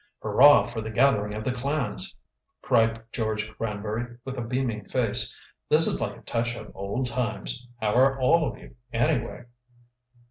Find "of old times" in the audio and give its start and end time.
6.55-7.67